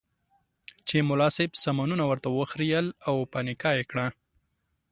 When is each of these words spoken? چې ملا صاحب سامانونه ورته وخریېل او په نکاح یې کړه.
چې 0.87 0.95
ملا 1.09 1.29
صاحب 1.35 1.51
سامانونه 1.63 2.03
ورته 2.07 2.27
وخریېل 2.31 2.87
او 3.07 3.15
په 3.31 3.37
نکاح 3.47 3.75
یې 3.79 3.83
کړه. 3.91 4.05